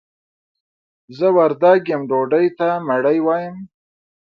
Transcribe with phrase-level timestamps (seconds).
[1.17, 3.57] زه وردګ يم ډوډۍ ته مړۍ وايم.